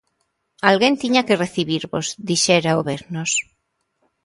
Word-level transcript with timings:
"Alguén 0.69 0.93
tiña 1.01 1.25
que 1.27 1.39
recibirvos", 1.43 2.07
dixera 2.29 2.69
ao 2.73 2.81
vernos. 2.89 3.31